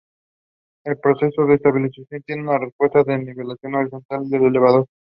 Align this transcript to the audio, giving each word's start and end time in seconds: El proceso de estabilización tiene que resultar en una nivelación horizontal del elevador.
El 0.83 0.97
proceso 0.97 1.45
de 1.45 1.53
estabilización 1.53 2.23
tiene 2.23 2.45
que 2.49 2.57
resultar 2.57 3.07
en 3.11 3.21
una 3.21 3.33
nivelación 3.33 3.75
horizontal 3.75 4.27
del 4.29 4.45
elevador. 4.45 4.87